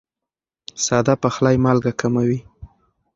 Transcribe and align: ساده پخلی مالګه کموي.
ساده 0.85 1.13
پخلی 1.23 1.57
مالګه 1.63 1.91
کموي. 1.99 2.39